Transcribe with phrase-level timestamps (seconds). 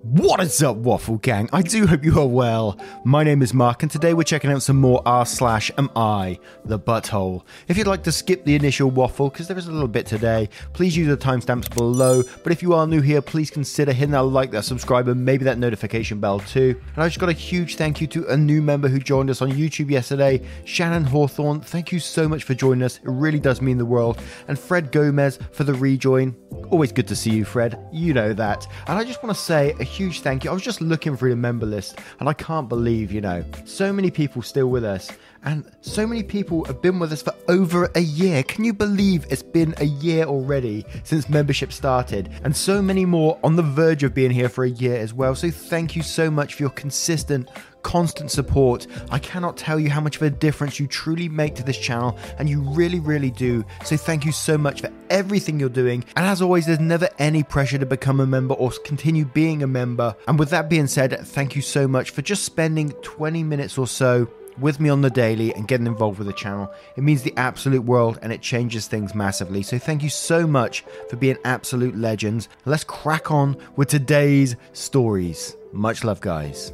[0.00, 1.50] What is up, Waffle Gang?
[1.52, 2.78] I do hope you are well.
[3.02, 6.38] My name is Mark, and today we're checking out some more r slash am I
[6.64, 7.42] the butthole.
[7.66, 10.50] If you'd like to skip the initial waffle, because there is a little bit today,
[10.72, 12.22] please use the timestamps below.
[12.44, 15.44] But if you are new here, please consider hitting that like, that subscribe, and maybe
[15.46, 16.80] that notification bell too.
[16.94, 19.42] And I just got a huge thank you to a new member who joined us
[19.42, 21.60] on YouTube yesterday, Shannon Hawthorne.
[21.60, 22.98] Thank you so much for joining us.
[22.98, 24.22] It really does mean the world.
[24.46, 26.36] And Fred Gomez for the rejoin.
[26.70, 27.84] Always good to see you, Fred.
[27.90, 28.64] You know that.
[28.86, 30.50] And I just want to say a huge thank you.
[30.50, 33.92] I was just looking through the member list and I can't believe, you know, so
[33.92, 35.10] many people still with us.
[35.44, 38.42] And so many people have been with us for over a year.
[38.42, 42.30] Can you believe it's been a year already since membership started?
[42.44, 45.34] And so many more on the verge of being here for a year as well.
[45.34, 47.48] So thank you so much for your consistent,
[47.82, 48.86] constant support.
[49.10, 52.18] I cannot tell you how much of a difference you truly make to this channel,
[52.38, 53.64] and you really, really do.
[53.84, 56.04] So thank you so much for everything you're doing.
[56.16, 59.66] And as always, there's never any pressure to become a member or continue being a
[59.66, 60.14] member.
[60.26, 63.86] And with that being said, thank you so much for just spending 20 minutes or
[63.86, 64.28] so
[64.60, 66.72] with me on the daily and getting involved with the channel.
[66.96, 69.62] It means the absolute world and it changes things massively.
[69.62, 72.48] So thank you so much for being absolute legends.
[72.64, 75.56] Let's crack on with today's stories.
[75.72, 76.72] Much love, guys.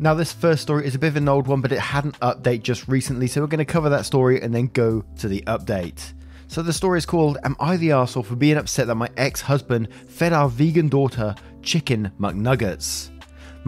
[0.00, 2.12] Now, this first story is a bit of an old one, but it had an
[2.22, 5.42] update just recently, so we're going to cover that story and then go to the
[5.48, 6.12] update.
[6.46, 9.40] So, the story is called Am I the Arsehole for being upset that my ex
[9.40, 13.10] husband fed our vegan daughter chicken McNuggets?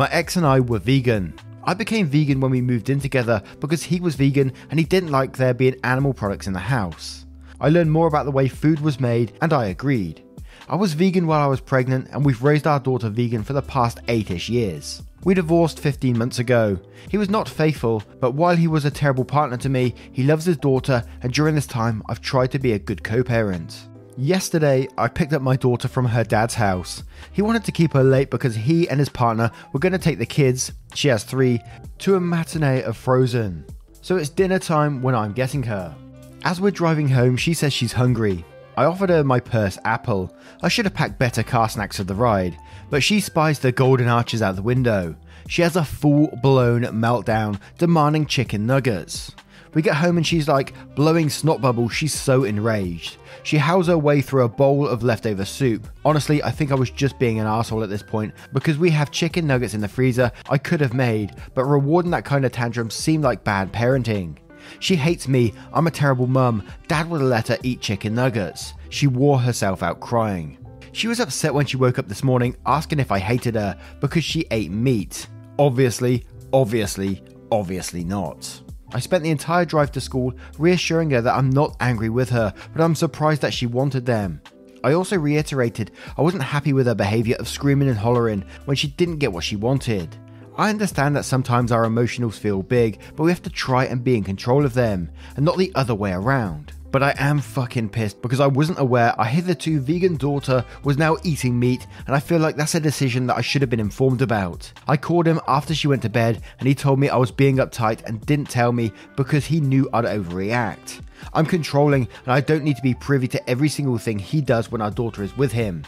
[0.01, 1.35] My ex and I were vegan.
[1.63, 5.11] I became vegan when we moved in together because he was vegan and he didn't
[5.11, 7.27] like there being animal products in the house.
[7.61, 10.25] I learned more about the way food was made and I agreed.
[10.71, 13.61] I was vegan while I was pregnant and we've raised our daughter vegan for the
[13.61, 15.03] past 8 ish years.
[15.25, 16.79] We divorced 15 months ago.
[17.11, 20.47] He was not faithful, but while he was a terrible partner to me, he loves
[20.47, 23.87] his daughter and during this time I've tried to be a good co parent.
[24.17, 27.05] Yesterday, I picked up my daughter from her dad's house.
[27.33, 30.19] He wanted to keep her late because he and his partner were going to take
[30.19, 31.61] the kids, she has three,
[32.01, 33.65] to a matinee of Frozen.
[34.03, 35.95] So it's dinner time when I'm getting her.
[36.43, 38.45] As we're driving home, she says she's hungry.
[38.77, 40.35] I offered her my purse apple.
[40.63, 42.57] I should have packed better car snacks for the ride,
[42.89, 45.17] but she spies the golden arches out the window.
[45.49, 49.33] She has a full blown meltdown, demanding chicken nuggets.
[49.75, 53.17] We get home and she's like blowing snot bubbles, she's so enraged.
[53.43, 55.89] She howls her way through a bowl of leftover soup.
[56.05, 59.11] Honestly, I think I was just being an asshole at this point because we have
[59.11, 62.91] chicken nuggets in the freezer I could have made, but rewarding that kind of tantrum
[62.91, 64.37] seemed like bad parenting.
[64.79, 66.67] She hates me, I'm a terrible mum.
[66.87, 68.75] Dad would have let her eat chicken nuggets.
[68.91, 70.59] She wore herself out crying.
[70.93, 74.25] She was upset when she woke up this morning asking if I hated her because
[74.25, 75.27] she ate meat.
[75.59, 78.61] Obviously, obviously, obviously not.
[78.93, 82.53] I spent the entire drive to school reassuring her that I'm not angry with her,
[82.73, 84.41] but I'm surprised that she wanted them.
[84.83, 88.89] I also reiterated I wasn't happy with her behaviour of screaming and hollering when she
[88.89, 90.17] didn't get what she wanted.
[90.57, 94.17] I understand that sometimes our emotions feel big, but we have to try and be
[94.17, 96.73] in control of them, and not the other way around.
[96.93, 101.17] But I am fucking pissed because I wasn't aware our hitherto vegan daughter was now
[101.23, 104.23] eating meat, and I feel like that's a decision that I should have been informed
[104.23, 104.73] about.
[104.89, 107.59] I called him after she went to bed, and he told me I was being
[107.59, 111.01] uptight and didn't tell me because he knew I'd overreact.
[111.33, 114.73] I'm controlling, and I don't need to be privy to every single thing he does
[114.73, 115.85] when our daughter is with him.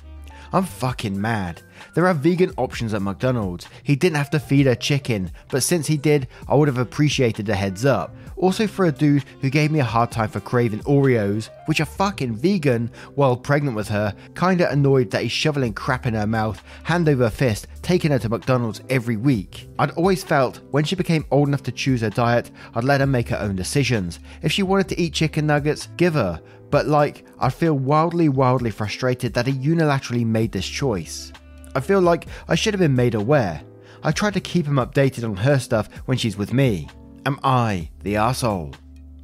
[0.53, 1.63] I'm fucking mad.
[1.95, 3.67] There are vegan options at McDonald's.
[3.83, 7.49] He didn't have to feed her chicken, but since he did, I would have appreciated
[7.49, 8.15] a heads up.
[8.37, 11.87] Also, for a dude who gave me a hard time for craving Oreos, which are
[11.87, 16.63] fucking vegan, while pregnant with her, kinda annoyed that he's shoveling crap in her mouth,
[16.83, 19.69] hand over fist, taking her to McDonald's every week.
[19.79, 23.07] I'd always felt when she became old enough to choose her diet, I'd let her
[23.07, 24.19] make her own decisions.
[24.43, 26.41] If she wanted to eat chicken nuggets, give her.
[26.73, 31.31] But like, I feel wildly, wildly frustrated that he unilaterally made this choice.
[31.75, 33.63] I feel like I should have been made aware.
[34.03, 36.89] I try to keep him updated on her stuff when she's with me.
[37.27, 38.75] Am I the asshole?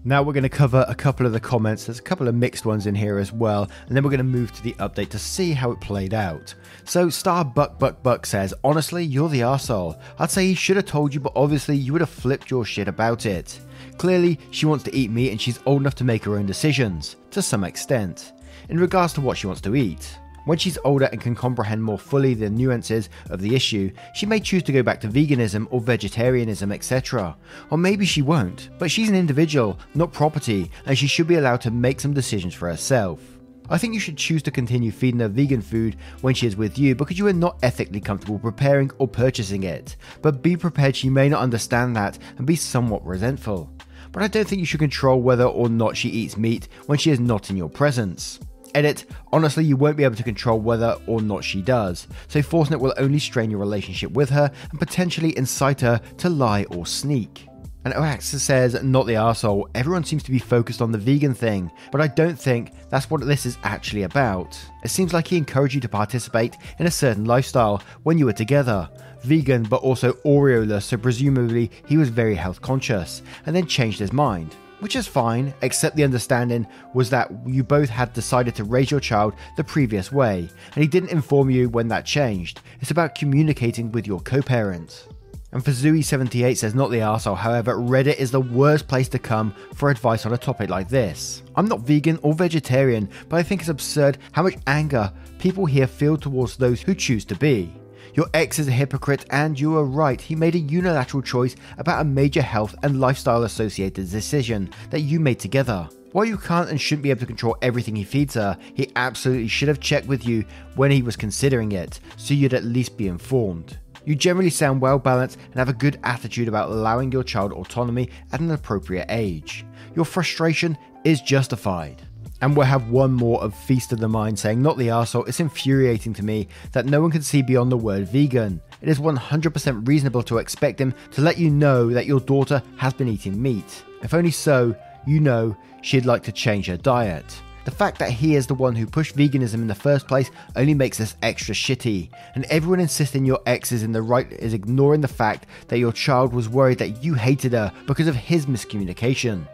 [0.04, 1.86] Now we're going to cover a couple of the comments.
[1.86, 4.24] There's a couple of mixed ones in here as well, and then we're going to
[4.24, 6.54] move to the update to see how it played out.
[6.84, 9.98] So Star Buck Buck Buck says, honestly, you're the asshole.
[10.18, 12.88] I'd say he should have told you, but obviously you would have flipped your shit
[12.88, 13.58] about it.
[13.98, 17.16] Clearly, she wants to eat meat and she's old enough to make her own decisions,
[17.32, 18.32] to some extent,
[18.68, 20.16] in regards to what she wants to eat.
[20.44, 24.40] When she's older and can comprehend more fully the nuances of the issue, she may
[24.40, 27.36] choose to go back to veganism or vegetarianism, etc.
[27.70, 31.60] Or maybe she won't, but she's an individual, not property, and she should be allowed
[31.62, 33.20] to make some decisions for herself.
[33.68, 36.78] I think you should choose to continue feeding her vegan food when she is with
[36.78, 39.96] you because you are not ethically comfortable preparing or purchasing it.
[40.22, 43.70] But be prepared she may not understand that and be somewhat resentful.
[44.18, 47.12] But I don't think you should control whether or not she eats meat when she
[47.12, 48.40] is not in your presence.
[48.74, 52.72] Edit, honestly, you won't be able to control whether or not she does, so forcing
[52.72, 56.84] it will only strain your relationship with her and potentially incite her to lie or
[56.84, 57.47] sneak.
[57.84, 61.70] And Oaxa says, not the arsehole, everyone seems to be focused on the vegan thing,
[61.92, 64.58] but I don't think that's what this is actually about.
[64.82, 68.32] It seems like he encouraged you to participate in a certain lifestyle when you were
[68.32, 68.90] together.
[69.22, 74.12] Vegan, but also Oreoless, so presumably he was very health conscious, and then changed his
[74.12, 74.54] mind.
[74.80, 79.00] Which is fine, except the understanding was that you both had decided to raise your
[79.00, 82.60] child the previous way, and he didn't inform you when that changed.
[82.80, 85.08] It's about communicating with your co parent.
[85.50, 89.54] And for Zooey78 says, not the arsehole, however, Reddit is the worst place to come
[89.74, 91.42] for advice on a topic like this.
[91.56, 95.86] I'm not vegan or vegetarian, but I think it's absurd how much anger people here
[95.86, 97.72] feel towards those who choose to be.
[98.12, 102.02] Your ex is a hypocrite, and you are right, he made a unilateral choice about
[102.02, 105.88] a major health and lifestyle associated decision that you made together.
[106.12, 109.48] While you can't and shouldn't be able to control everything he feeds her, he absolutely
[109.48, 113.08] should have checked with you when he was considering it, so you'd at least be
[113.08, 113.78] informed.
[114.08, 118.08] You generally sound well balanced and have a good attitude about allowing your child autonomy
[118.32, 119.66] at an appropriate age.
[119.94, 122.00] Your frustration is justified.
[122.40, 125.40] And we'll have one more of Feast of the Mind saying, Not the arsehole, it's
[125.40, 128.62] infuriating to me that no one can see beyond the word vegan.
[128.80, 132.94] It is 100% reasonable to expect him to let you know that your daughter has
[132.94, 133.84] been eating meat.
[134.02, 134.74] If only so,
[135.06, 137.42] you know she'd like to change her diet.
[137.68, 140.72] The fact that he is the one who pushed veganism in the first place only
[140.72, 145.02] makes this extra shitty, and everyone insisting your ex is in the right is ignoring
[145.02, 149.46] the fact that your child was worried that you hated her because of his miscommunication.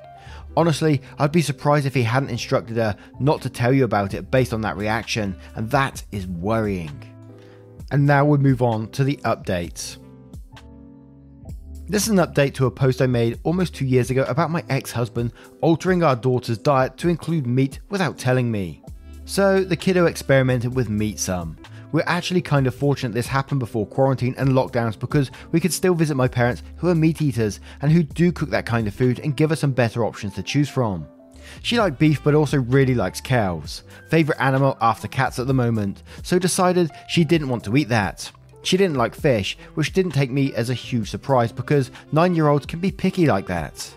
[0.57, 4.31] Honestly, I'd be surprised if he hadn't instructed her not to tell you about it
[4.31, 7.03] based on that reaction, and that is worrying.
[7.91, 9.97] And now we move on to the updates.
[11.87, 14.65] This is an update to a post I made almost two years ago about my
[14.71, 18.83] ex husband altering our daughter's diet to include meat without telling me.
[19.27, 21.59] So, the kiddo experimented with meat some.
[21.93, 25.95] We're actually kind of fortunate this happened before quarantine and lockdowns because we could still
[25.95, 29.19] visit my parents who are meat eaters and who do cook that kind of food
[29.19, 31.07] and give us some better options to choose from.
[31.63, 33.83] She liked beef but also really likes cows.
[34.09, 38.33] Favourite animal after cats at the moment, so decided she didn't want to eat that.
[38.65, 42.49] She didn't like fish, which didn't take me as a huge surprise because 9 year
[42.49, 43.95] olds can be picky like that.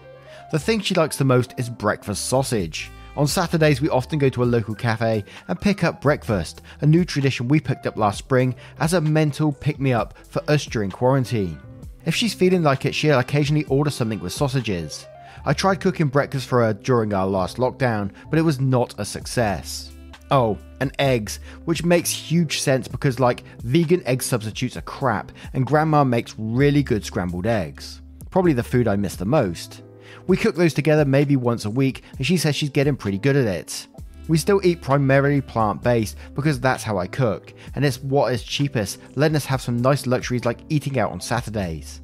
[0.51, 2.91] The thing she likes the most is breakfast sausage.
[3.15, 7.03] On Saturdays, we often go to a local cafe and pick up breakfast, a new
[7.03, 10.91] tradition we picked up last spring as a mental pick me up for us during
[10.91, 11.59] quarantine.
[12.05, 15.07] If she's feeling like it, she'll occasionally order something with sausages.
[15.45, 19.05] I tried cooking breakfast for her during our last lockdown, but it was not a
[19.05, 19.91] success.
[20.29, 25.65] Oh, and eggs, which makes huge sense because, like, vegan egg substitutes are crap, and
[25.65, 28.01] grandma makes really good scrambled eggs.
[28.29, 29.83] Probably the food I miss the most.
[30.27, 33.37] We cook those together maybe once a week, and she says she's getting pretty good
[33.37, 33.87] at it.
[34.27, 38.43] We still eat primarily plant based because that's how I cook, and it's what is
[38.43, 42.01] cheapest, letting us have some nice luxuries like eating out on Saturdays.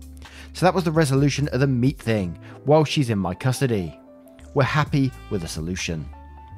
[0.54, 4.00] So that was the resolution of the meat thing while she's in my custody.
[4.54, 6.08] We're happy with the solution.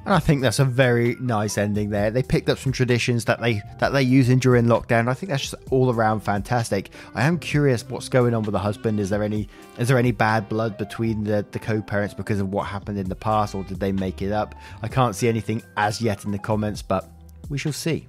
[0.06, 2.12] And I think that's a very nice ending there.
[2.12, 5.08] They picked up some traditions that they that they use in during lockdown.
[5.08, 6.92] I think that's just all around fantastic.
[7.16, 9.00] I am curious what's going on with the husband.
[9.00, 12.68] Is there any is there any bad blood between the, the co-parents because of what
[12.68, 14.54] happened in the past, or did they make it up?
[14.84, 17.10] I can't see anything as yet in the comments, but
[17.50, 18.08] we shall see.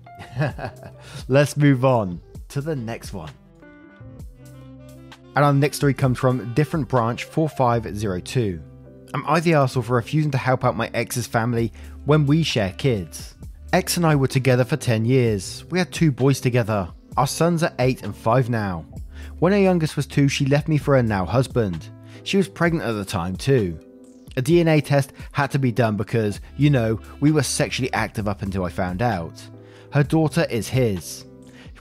[1.29, 3.31] Let's move on to the next one.
[5.35, 8.63] And our next story comes from Different Branch 4502.
[9.17, 11.73] Am I the arsehole for refusing to help out my ex's family
[12.05, 13.35] when we share kids?
[13.73, 15.65] Ex and I were together for 10 years.
[15.71, 16.93] We had two boys together.
[17.17, 18.85] Our sons are 8 and 5 now.
[19.39, 21.89] When our youngest was 2, she left me for her now husband.
[22.25, 23.81] She was pregnant at the time too.
[24.37, 28.43] A DNA test had to be done because, you know, we were sexually active up
[28.43, 29.43] until I found out.
[29.95, 31.25] Her daughter is his.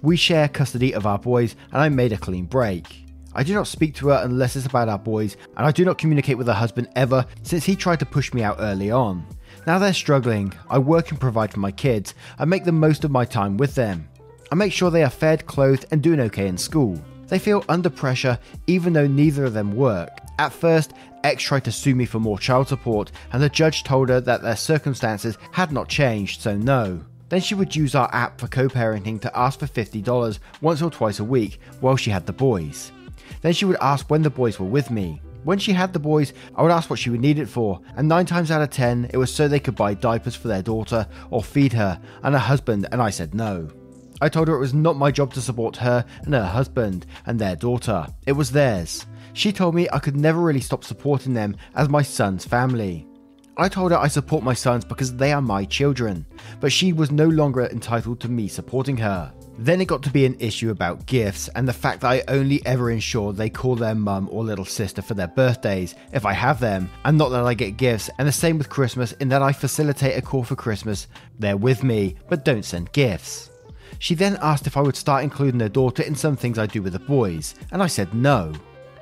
[0.02, 3.05] We share custody of our boys, and I made a clean break.
[3.36, 5.98] I do not speak to her unless it's about our boys, and I do not
[5.98, 9.26] communicate with her husband ever since he tried to push me out early on.
[9.68, 13.12] Now they're struggling, I work and provide for my kids, I make the most of
[13.12, 14.08] my time with them.
[14.52, 16.98] I make sure they are fed, clothed, and doing okay in school.
[17.28, 20.12] They feel under pressure even though neither of them work.
[20.40, 20.94] At first,
[21.26, 24.44] X tried to sue me for more child support, and the judge told her that
[24.44, 27.02] their circumstances had not changed, so no.
[27.30, 30.92] Then she would use our app for co parenting to ask for $50 once or
[30.92, 32.92] twice a week while she had the boys.
[33.46, 35.22] Then she would ask when the boys were with me.
[35.44, 38.08] When she had the boys, I would ask what she would need it for, and
[38.08, 41.08] 9 times out of 10, it was so they could buy diapers for their daughter
[41.30, 43.70] or feed her and her husband, and I said no.
[44.20, 47.38] I told her it was not my job to support her and her husband and
[47.38, 49.06] their daughter, it was theirs.
[49.34, 53.06] She told me I could never really stop supporting them as my son's family.
[53.58, 56.26] I told her I support my sons because they are my children,
[56.60, 59.32] but she was no longer entitled to me supporting her.
[59.58, 62.66] Then it got to be an issue about gifts and the fact that I only
[62.66, 66.60] ever ensure they call their mum or little sister for their birthdays, if I have
[66.60, 69.54] them, and not that I get gifts, and the same with Christmas in that I
[69.54, 71.08] facilitate a call for Christmas,
[71.40, 73.50] they're with me, but don't send gifts.
[74.00, 76.82] She then asked if I would start including their daughter in some things I do
[76.82, 78.52] with the boys, and I said no.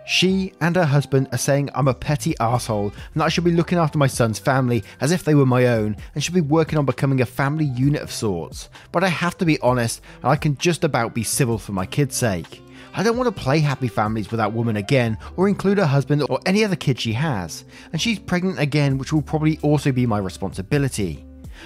[0.05, 3.51] She and her husband are saying I'm a petty asshole and that I should be
[3.53, 6.77] looking after my son's family as if they were my own and should be working
[6.77, 8.69] on becoming a family unit of sorts.
[8.91, 11.85] But I have to be honest and I can just about be civil for my
[11.85, 12.61] kid's sake.
[12.95, 16.23] I don't want to play happy families with that woman again or include her husband
[16.29, 17.65] or any other kid she has.
[17.91, 21.25] And she's pregnant again, which will probably also be my responsibility.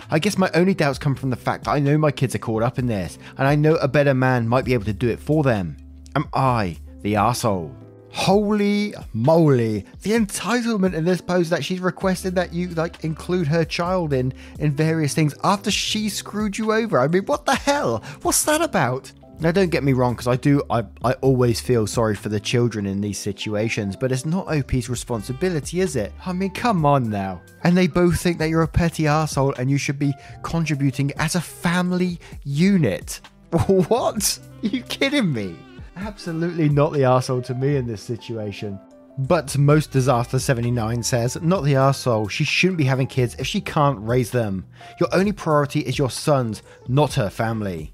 [0.09, 2.39] I guess my only doubts come from the fact that I know my kids are
[2.39, 5.09] caught up in this, and I know a better man might be able to do
[5.09, 5.75] it for them.
[6.15, 7.75] Am I the asshole?
[8.17, 9.85] Holy moly!
[10.01, 14.33] The entitlement in this post that she's requested that you like include her child in
[14.57, 16.99] in various things after she screwed you over.
[16.99, 18.03] I mean, what the hell?
[18.23, 19.11] What's that about?
[19.39, 22.39] Now, don't get me wrong, because I do, I, I always feel sorry for the
[22.39, 26.11] children in these situations, but it's not OP's responsibility, is it?
[26.25, 27.39] I mean, come on now.
[27.63, 31.35] And they both think that you're a petty asshole and you should be contributing as
[31.35, 33.21] a family unit.
[33.67, 34.39] What?
[34.63, 35.55] Are you kidding me?
[35.99, 38.79] Absolutely not the arsehole to me in this situation.
[39.17, 43.59] But Most Disaster 79 says, Not the arsehole, she shouldn't be having kids if she
[43.59, 44.67] can't raise them.
[44.99, 47.91] Your only priority is your sons, not her family.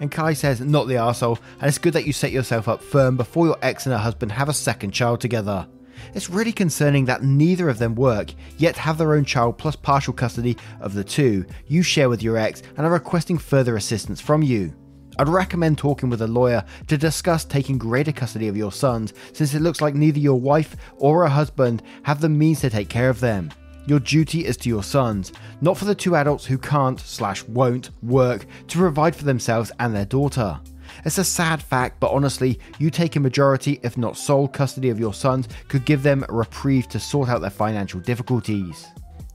[0.00, 3.16] And Kai says, Not the arsehole, and it's good that you set yourself up firm
[3.16, 5.68] before your ex and her husband have a second child together.
[6.14, 10.12] It's really concerning that neither of them work, yet have their own child plus partial
[10.12, 14.42] custody of the two you share with your ex and are requesting further assistance from
[14.42, 14.74] you.
[15.18, 19.54] I'd recommend talking with a lawyer to discuss taking greater custody of your sons, since
[19.54, 23.08] it looks like neither your wife or her husband have the means to take care
[23.08, 23.50] of them.
[23.86, 27.90] Your duty is to your sons, not for the two adults who can't slash won't
[28.02, 30.60] work to provide for themselves and their daughter.
[31.04, 35.14] It's a sad fact, but honestly, you taking majority, if not sole custody of your
[35.14, 38.86] sons could give them a reprieve to sort out their financial difficulties.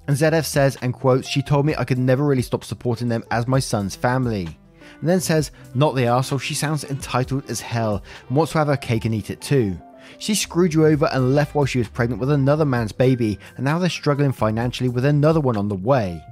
[0.07, 3.23] And ZF says, and quotes, She told me I could never really stop supporting them
[3.31, 4.57] as my son's family
[5.01, 8.67] and then says, Not the arsehole, she sounds entitled as hell and wants to have
[8.67, 9.77] her cake and eat it too.
[10.17, 13.65] She screwed you over and left while she was pregnant with another man's baby, and
[13.65, 16.23] now they're struggling financially with another one on the way.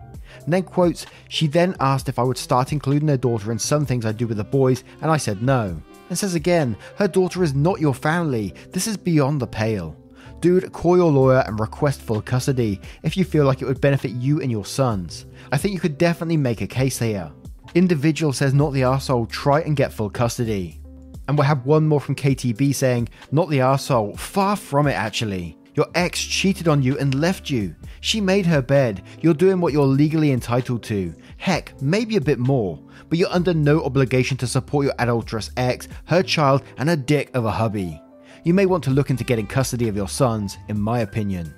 [0.43, 3.85] And then quotes, She then asked if I would start including her daughter in some
[3.85, 5.81] things I do with the boys, and I said no.
[6.09, 8.53] And says again, Her daughter is not your family.
[8.71, 9.95] This is beyond the pale.
[10.39, 14.11] Dude, call your lawyer and request full custody if you feel like it would benefit
[14.11, 15.25] you and your sons.
[15.51, 17.31] I think you could definitely make a case here.
[17.75, 20.81] Individual says, not the arsehole, try and get full custody.
[21.27, 25.57] And we'll have one more from KTB saying, not the arsehole, far from it actually.
[25.75, 27.75] Your ex cheated on you and left you.
[28.01, 29.03] She made her bed.
[29.21, 31.13] You're doing what you're legally entitled to.
[31.38, 32.79] Heck, maybe a bit more.
[33.07, 37.29] But you're under no obligation to support your adulterous ex, her child, and a dick
[37.33, 38.01] of a hubby.
[38.43, 41.53] You may want to look into getting custody of your sons, in my opinion.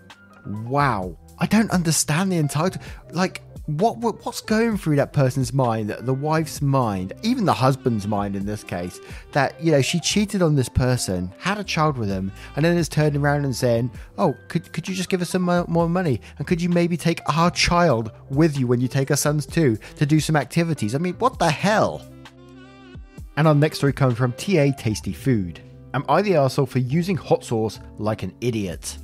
[0.46, 1.18] Wow.
[1.40, 2.84] I don't understand the entitled.
[3.12, 3.42] Like,
[3.80, 8.36] what, what, what's going through that person's mind, the wife's mind, even the husband's mind
[8.36, 9.00] in this case,
[9.34, 12.78] that you know she cheated on this person, had a child with him, and then
[12.78, 16.22] is turning around and saying, "Oh, could could you just give us some more money,
[16.38, 19.78] and could you maybe take our child with you when you take our sons too
[19.98, 22.02] to do some activities?" I mean, what the hell?
[23.38, 25.62] And our next story comes from TA Tasty Food.
[25.94, 28.98] Am I the asshole for using hot sauce like an idiot?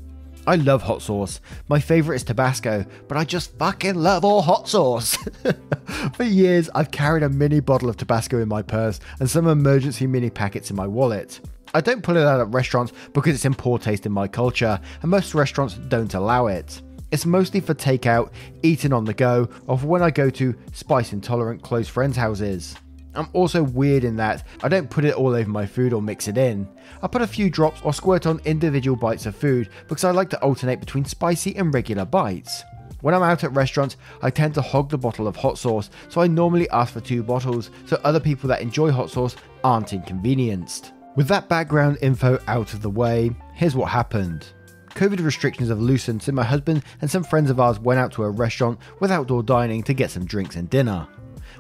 [0.48, 1.42] I love hot sauce.
[1.68, 5.18] My favorite is Tabasco, but I just fucking love all hot sauce.
[6.16, 10.08] For years, I've carried a mini bottle of Tabasco in my purse and some emergency
[10.08, 11.42] mini packets in my wallet.
[11.74, 14.80] I don't pull it out at restaurants because it's in poor taste in my culture,
[15.02, 16.82] and most restaurants don't allow it.
[17.12, 18.32] It's mostly for takeout,
[18.64, 22.74] eating on the go, or for when I go to spice intolerant close friends' houses.
[23.18, 26.28] I'm also weird in that I don't put it all over my food or mix
[26.28, 26.68] it in.
[27.02, 30.30] I put a few drops or squirt on individual bites of food because I like
[30.30, 32.64] to alternate between spicy and regular bites.
[33.02, 36.22] When I'm out at restaurants, I tend to hog the bottle of hot sauce, so
[36.22, 40.94] I normally ask for two bottles so other people that enjoy hot sauce aren't inconvenienced.
[41.16, 44.48] With that background info out of the way, here's what happened.
[44.90, 48.24] COVID restrictions have loosened, so my husband and some friends of ours went out to
[48.24, 51.08] a restaurant with outdoor dining to get some drinks and dinner.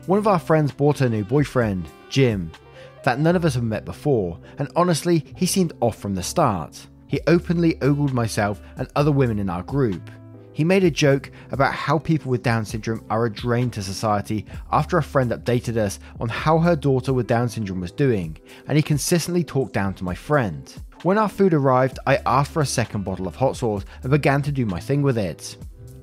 [0.07, 2.49] One of our friends bought her new boyfriend, Jim,
[3.03, 6.87] that none of us have met before, and honestly, he seemed off from the start.
[7.07, 10.09] He openly ogled myself and other women in our group.
[10.53, 14.45] He made a joke about how people with Down syndrome are a drain to society
[14.71, 18.37] after a friend updated us on how her daughter with Down syndrome was doing,
[18.69, 20.73] and he consistently talked down to my friend.
[21.03, 24.41] When our food arrived, I asked for a second bottle of hot sauce and began
[24.43, 25.57] to do my thing with it.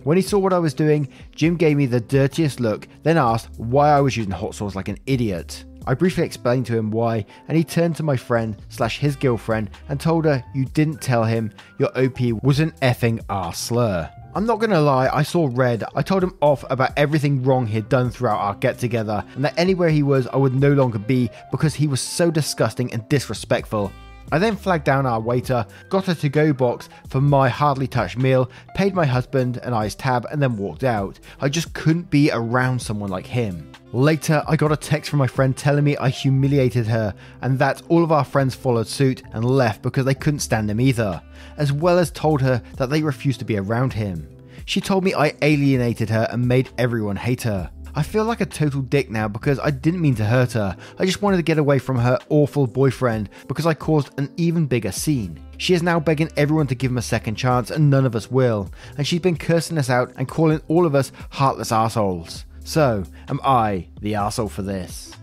[0.05, 3.49] When he saw what I was doing, Jim gave me the dirtiest look, then asked
[3.57, 5.65] why I was using hot sauce like an idiot.
[5.87, 9.71] I briefly explained to him why, and he turned to my friend slash his girlfriend
[9.89, 14.11] and told her, You didn't tell him your OP was an effing R slur.
[14.35, 15.85] I'm not gonna lie, I saw red.
[15.95, 19.45] I told him off about everything wrong he had done throughout our get together, and
[19.45, 23.09] that anywhere he was, I would no longer be because he was so disgusting and
[23.09, 23.91] disrespectful.
[24.33, 28.19] I then flagged down our waiter, got a to go box for my hardly touched
[28.19, 31.21] meal, paid my husband and I's tab, and then walked out.
[31.41, 33.71] I just couldn't be around someone like him.
[33.93, 37.83] Later, I got a text from my friend telling me I humiliated her, and that
[37.89, 41.23] all of our friends followed suit and left because they couldn't stand him either,
[41.57, 44.29] as well as told her that they refused to be around him.
[44.65, 47.71] She told me I alienated her and made everyone hate her.
[47.97, 50.77] I feel like a total dick now because I didn't mean to hurt her.
[50.99, 54.67] I just wanted to get away from her awful boyfriend because I caused an even
[54.67, 55.39] bigger scene.
[55.59, 58.29] She is now begging everyone to give him a second chance and none of us
[58.29, 58.69] will.
[58.99, 62.45] And she's been cursing us out and calling all of us heartless assholes.
[62.65, 65.15] So, am I the asshole for this?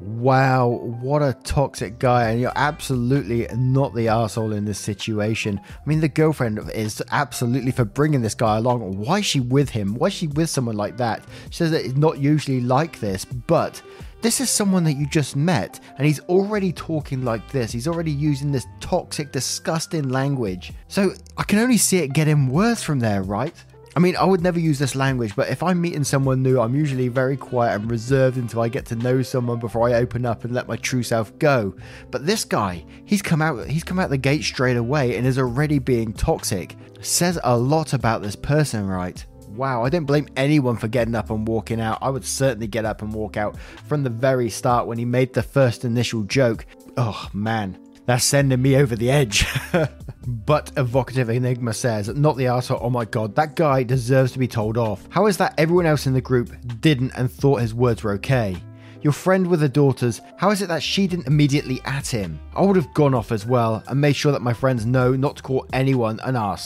[0.00, 0.68] Wow,
[1.00, 5.60] what a toxic guy, and you're absolutely not the asshole in this situation.
[5.64, 8.96] I mean, the girlfriend is absolutely for bringing this guy along.
[8.96, 9.96] Why is she with him?
[9.96, 11.24] Why is she with someone like that?
[11.50, 13.82] She says that it's not usually like this, but
[14.20, 17.72] this is someone that you just met, and he's already talking like this.
[17.72, 20.72] He's already using this toxic, disgusting language.
[20.86, 23.54] So I can only see it getting worse from there, right?
[23.98, 26.76] I mean, I would never use this language, but if I'm meeting someone new, I'm
[26.76, 30.44] usually very quiet and reserved until I get to know someone before I open up
[30.44, 31.74] and let my true self go.
[32.12, 35.36] But this guy, he's come out he's come out the gate straight away and is
[35.36, 36.76] already being toxic.
[37.00, 39.26] Says a lot about this person, right?
[39.48, 41.98] Wow, I don't blame anyone for getting up and walking out.
[42.00, 43.56] I would certainly get up and walk out
[43.88, 46.66] from the very start when he made the first initial joke.
[46.96, 47.76] Oh man,
[48.08, 49.46] that's sending me over the edge.
[50.26, 54.48] but evocative Enigma says, not the arsehole, oh my god, that guy deserves to be
[54.48, 55.06] told off.
[55.10, 58.56] How is that everyone else in the group didn't and thought his words were okay?
[59.02, 62.40] Your friend with the daughters, how is it that she didn't immediately at him?
[62.56, 65.36] I would have gone off as well and made sure that my friends know not
[65.36, 66.56] to call anyone an R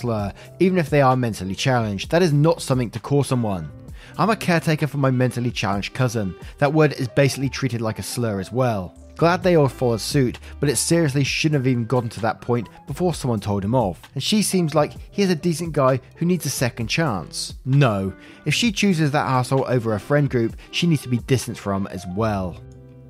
[0.61, 2.13] even if they are mentally challenged.
[2.13, 3.69] That is not something to call someone.
[4.17, 6.37] I'm a caretaker for my mentally challenged cousin.
[6.59, 8.97] That word is basically treated like a slur as well.
[9.17, 12.69] Glad they all followed suit, but it seriously shouldn't have even gotten to that point
[12.87, 14.01] before someone told him off.
[14.15, 17.55] And she seems like he's a decent guy who needs a second chance.
[17.65, 18.13] No,
[18.47, 21.87] if she chooses that asshole over a friend group, she needs to be distanced from
[21.89, 22.57] as well.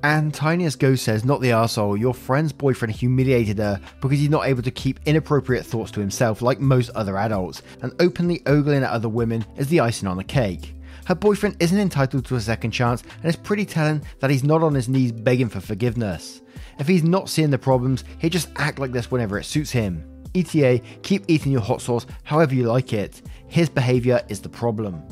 [0.03, 1.95] And Tiniest Ghost says, not the asshole.
[1.95, 6.41] your friend's boyfriend humiliated her because he's not able to keep inappropriate thoughts to himself
[6.41, 10.23] like most other adults, and openly ogling at other women is the icing on the
[10.23, 10.75] cake.
[11.05, 14.63] Her boyfriend isn't entitled to a second chance, and it's pretty telling that he's not
[14.63, 16.41] on his knees begging for forgiveness.
[16.79, 20.09] If he's not seeing the problems, he'll just act like this whenever it suits him.
[20.35, 23.21] ETA, keep eating your hot sauce however you like it.
[23.47, 25.03] His behaviour is the problem.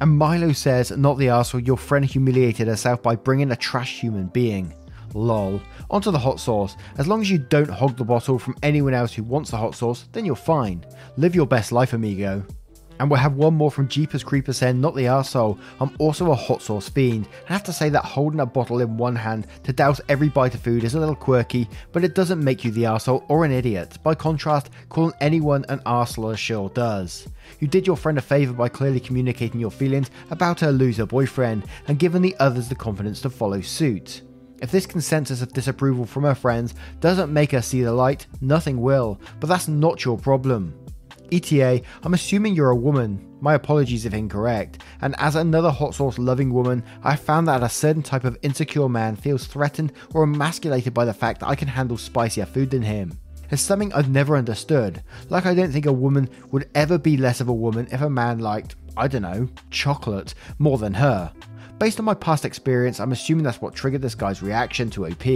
[0.00, 4.28] And Milo says, not the arsehole, your friend humiliated herself by bringing a trash human
[4.28, 4.72] being.
[5.12, 5.60] Lol.
[5.90, 6.76] Onto the hot sauce.
[6.96, 9.74] As long as you don't hog the bottle from anyone else who wants the hot
[9.74, 10.86] sauce, then you're fine.
[11.16, 12.44] Live your best life, amigo.
[13.00, 16.34] And we'll have one more from Jeepers Creepers saying, Not the arsehole, I'm also a
[16.34, 17.26] hot sauce fiend.
[17.48, 20.54] I have to say that holding a bottle in one hand to douse every bite
[20.54, 23.52] of food is a little quirky, but it doesn't make you the arsehole or an
[23.52, 23.96] idiot.
[24.02, 27.26] By contrast, calling anyone an arsehole sure does.
[27.58, 31.64] You did your friend a favour by clearly communicating your feelings about her loser boyfriend
[31.88, 34.20] and giving the others the confidence to follow suit.
[34.60, 38.78] If this consensus of disapproval from her friends doesn't make her see the light, nothing
[38.78, 40.74] will, but that's not your problem.
[41.32, 43.26] ETA, I'm assuming you're a woman.
[43.40, 44.82] My apologies if incorrect.
[45.00, 48.88] And as another hot sauce loving woman, I found that a certain type of insecure
[48.88, 52.82] man feels threatened or emasculated by the fact that I can handle spicier food than
[52.82, 53.18] him.
[53.50, 55.02] It's something I've never understood.
[55.28, 58.10] Like, I don't think a woman would ever be less of a woman if a
[58.10, 61.32] man liked, I don't know, chocolate more than her.
[61.78, 65.26] Based on my past experience, I'm assuming that's what triggered this guy's reaction to OP.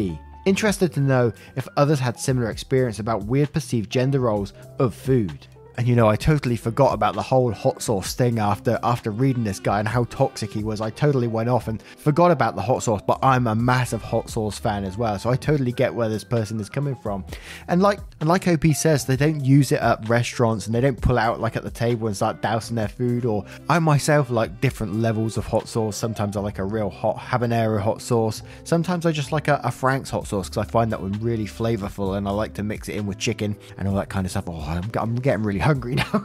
[0.44, 5.46] Interested to know if others had similar experience about weird perceived gender roles of food.
[5.76, 9.42] And you know, I totally forgot about the whole hot sauce thing after after reading
[9.44, 10.80] this guy and how toxic he was.
[10.80, 14.30] I totally went off and forgot about the hot sauce, but I'm a massive hot
[14.30, 15.18] sauce fan as well.
[15.18, 17.24] So I totally get where this person is coming from.
[17.66, 21.00] And like and like OP says, they don't use it at restaurants and they don't
[21.00, 23.24] pull out like at the table and start dousing their food.
[23.24, 25.96] Or I myself like different levels of hot sauce.
[25.96, 28.42] Sometimes I like a real hot habanero hot sauce.
[28.62, 31.46] Sometimes I just like a, a Frank's hot sauce because I find that one really
[31.46, 34.30] flavorful and I like to mix it in with chicken and all that kind of
[34.30, 34.44] stuff.
[34.46, 36.24] Oh, I'm, I'm getting really hungry now.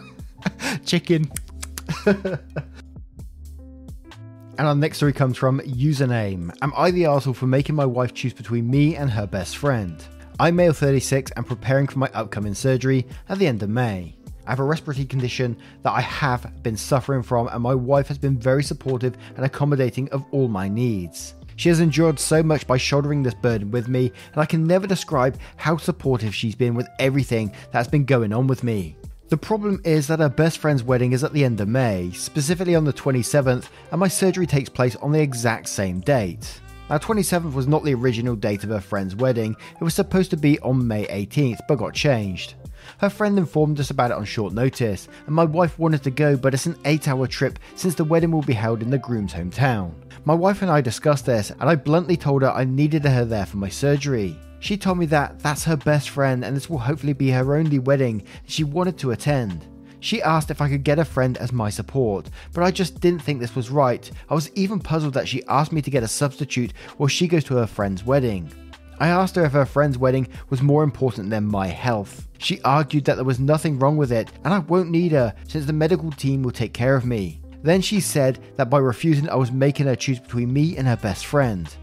[0.86, 1.32] chicken.
[2.06, 2.40] and
[4.58, 6.56] our next story comes from username.
[6.62, 10.04] Am I the arsehole for making my wife choose between me and her best friend?
[10.40, 14.16] I'm male 36 and preparing for my upcoming surgery at the end of May.
[14.48, 18.18] I have a respiratory condition that I have been suffering from, and my wife has
[18.18, 21.36] been very supportive and accommodating of all my needs.
[21.56, 24.88] She has endured so much by shouldering this burden with me, and I can never
[24.88, 28.96] describe how supportive she's been with everything that's been going on with me.
[29.30, 32.76] The problem is that her best friend's wedding is at the end of May, specifically
[32.76, 36.60] on the 27th, and my surgery takes place on the exact same date.
[36.90, 40.38] Now, 27th was not the original date of her friend's wedding, it was supposed to
[40.38, 42.56] be on May 18th, but got changed.
[42.98, 46.36] Her friend informed us about it on short notice, and my wife wanted to go,
[46.36, 49.34] but it's an 8 hour trip since the wedding will be held in the groom's
[49.34, 49.94] hometown.
[50.26, 53.46] My wife and I discussed this, and I bluntly told her I needed her there
[53.46, 54.36] for my surgery.
[54.60, 57.80] She told me that that's her best friend and this will hopefully be her only
[57.80, 59.66] wedding, she wanted to attend.
[60.02, 63.22] She asked if I could get a friend as my support, but I just didn't
[63.22, 64.10] think this was right.
[64.30, 67.44] I was even puzzled that she asked me to get a substitute while she goes
[67.46, 68.52] to her friend's wedding.
[69.00, 72.28] I asked her if her friend's wedding was more important than my health.
[72.38, 75.66] She argued that there was nothing wrong with it and I won't need her since
[75.66, 77.42] the medical team will take care of me.
[77.62, 80.96] Then she said that by refusing, I was making her choose between me and her
[80.98, 81.74] best friend.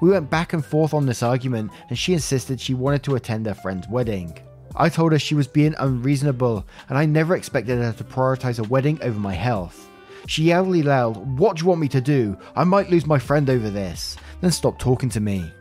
[0.00, 3.46] We went back and forth on this argument, and she insisted she wanted to attend
[3.46, 4.38] her friend's wedding.
[4.76, 8.68] I told her she was being unreasonable, and I never expected her to prioritize a
[8.68, 9.88] wedding over my health.
[10.26, 12.36] She yelled loud, What do you want me to do?
[12.56, 14.16] I might lose my friend over this.
[14.40, 15.52] Then stopped talking to me.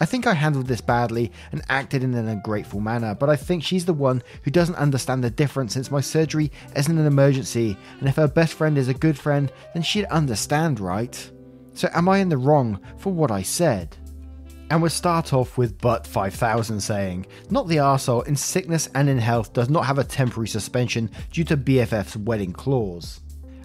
[0.00, 3.64] I think I handled this badly and acted in an ungrateful manner, but I think
[3.64, 8.08] she's the one who doesn't understand the difference since my surgery isn't an emergency, and
[8.08, 11.30] if her best friend is a good friend, then she'd understand, right?
[11.78, 13.96] So am I in the wrong for what I said?
[14.68, 19.18] And we'll start off with But 5000 saying, Not the arsehole in sickness and in
[19.18, 23.20] health does not have a temporary suspension due to BFF's wedding clause.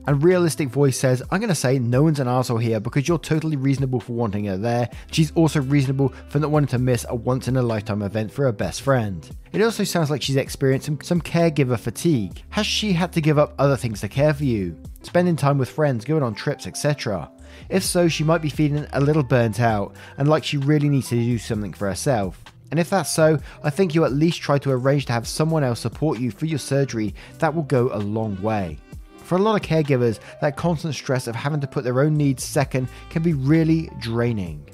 [0.06, 3.18] And Realistic Voice says, I'm going to say no one's an asshole here because you're
[3.18, 4.90] totally reasonable for wanting her there.
[5.12, 8.44] She's also reasonable for not wanting to miss a once in a lifetime event for
[8.44, 9.28] her best friend.
[9.54, 12.44] It also sounds like she's experiencing some caregiver fatigue.
[12.50, 14.78] Has she had to give up other things to care for you?
[15.02, 17.32] Spending time with friends, going on trips, etc.
[17.70, 21.10] If so, she might be feeling a little burnt out and like she really needs
[21.10, 22.44] to do something for herself.
[22.72, 25.64] And if that's so, I think you at least try to arrange to have someone
[25.64, 27.14] else support you for your surgery.
[27.38, 28.80] That will go a long way.
[29.18, 32.44] For a lot of caregivers, that constant stress of having to put their own needs
[32.44, 34.68] second can be really draining.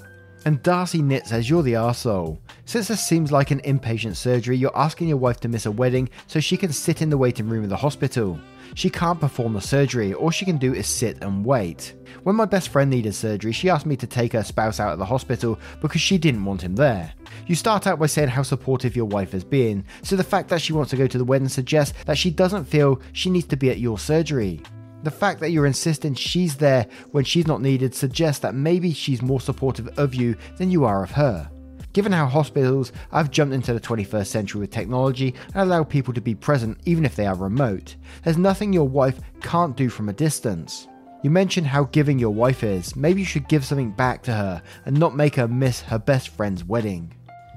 [0.45, 2.39] And Darcy Knit says you're the arsehole.
[2.65, 6.09] Since this seems like an inpatient surgery, you're asking your wife to miss a wedding
[6.27, 8.39] so she can sit in the waiting room of the hospital.
[8.75, 11.93] She can't perform the surgery, all she can do is sit and wait.
[12.23, 14.99] When my best friend needed surgery, she asked me to take her spouse out of
[14.99, 17.13] the hospital because she didn't want him there.
[17.47, 20.61] You start out by saying how supportive your wife has been, so the fact that
[20.61, 23.57] she wants to go to the wedding suggests that she doesn't feel she needs to
[23.57, 24.61] be at your surgery.
[25.03, 29.21] The fact that you're insisting she's there when she's not needed suggests that maybe she's
[29.21, 31.49] more supportive of you than you are of her.
[31.91, 36.21] Given how hospitals have jumped into the 21st century with technology and allow people to
[36.21, 40.13] be present even if they are remote, there's nothing your wife can't do from a
[40.13, 40.87] distance.
[41.23, 42.95] You mentioned how giving your wife is.
[42.95, 46.29] Maybe you should give something back to her and not make her miss her best
[46.29, 47.13] friend's wedding.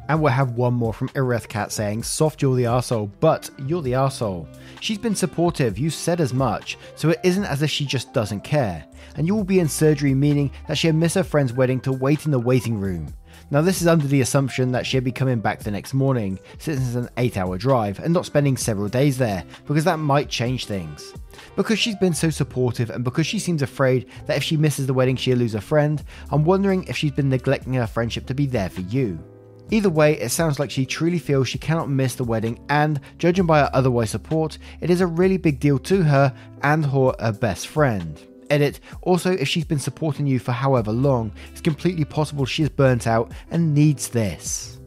[0.08, 3.92] And we'll have one more from Irethcat saying, Soft, you're the arsehole, but you're the
[3.92, 4.48] arsehole.
[4.80, 8.40] She's been supportive, you said as much, so it isn't as if she just doesn't
[8.40, 8.84] care.
[9.16, 12.24] And you will be in surgery, meaning that she'll miss her friend's wedding to wait
[12.24, 13.14] in the waiting room.
[13.52, 16.80] Now, this is under the assumption that she'll be coming back the next morning, since
[16.80, 20.64] it's an 8 hour drive, and not spending several days there, because that might change
[20.64, 21.12] things.
[21.54, 24.94] Because she's been so supportive and because she seems afraid that if she misses the
[24.94, 28.46] wedding she'll lose a friend, I'm wondering if she's been neglecting her friendship to be
[28.46, 29.22] there for you.
[29.70, 33.44] Either way, it sounds like she truly feels she cannot miss the wedding, and judging
[33.44, 37.32] by her otherwise support, it is a really big deal to her and her, her
[37.32, 38.18] best friend.
[38.52, 38.80] Edit.
[39.00, 43.32] Also, if she's been supporting you for however long, it's completely possible she's burnt out
[43.50, 44.78] and needs this.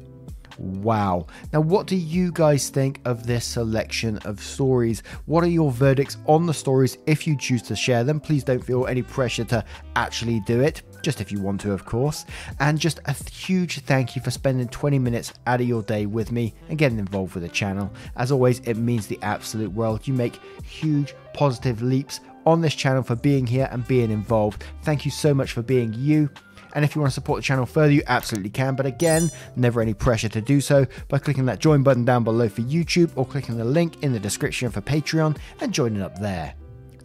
[0.59, 1.25] Wow.
[1.51, 5.01] Now, what do you guys think of this selection of stories?
[5.25, 6.97] What are your verdicts on the stories?
[7.07, 10.83] If you choose to share them, please don't feel any pressure to actually do it
[11.01, 12.25] just if you want to, of course.
[12.59, 16.31] And just a huge thank you for spending 20 minutes out of your day with
[16.31, 17.91] me and getting involved with the channel.
[18.15, 20.07] As always, it means the absolute world.
[20.07, 24.63] You make huge positive leaps on this channel for being here and being involved.
[24.83, 26.29] Thank you so much for being you.
[26.73, 28.75] And if you want to support the channel further, you absolutely can.
[28.75, 32.49] But again, never any pressure to do so by clicking that join button down below
[32.49, 36.53] for YouTube or clicking the link in the description for Patreon and joining up there.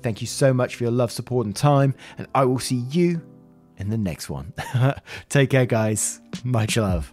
[0.02, 3.22] Thank you so much for your love, support, and time, and I will see you
[3.76, 4.52] in the next one.
[5.28, 6.20] Take care, guys.
[6.42, 7.12] Much love.